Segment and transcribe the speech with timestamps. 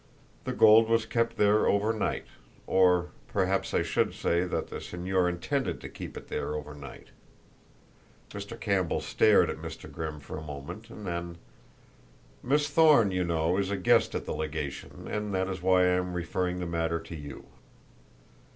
[0.45, 2.25] The gold was kept there over night;
[2.65, 7.09] or perhaps I should say that the señor intended to keep it there over night."
[8.31, 8.59] Mr.
[8.59, 9.91] Campbell stared at Mr.
[9.91, 11.37] Grimm for a moment, then:
[12.41, 16.15] "Miss Thorne, you know, is a guest at the legation, that is why I am
[16.15, 17.45] referring the matter to you."